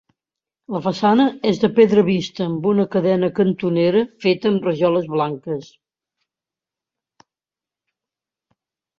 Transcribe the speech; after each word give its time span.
La 0.75 0.79
façana 0.83 1.25
és 1.49 1.59
de 1.63 1.67
pedra 1.79 2.03
vista 2.07 2.45
amb 2.51 2.63
una 2.69 2.85
cadena 2.95 3.29
cantonera 3.39 4.01
feta 4.25 4.49
amb 4.53 4.65
rajoles 4.69 5.11
blanques. 5.17 5.67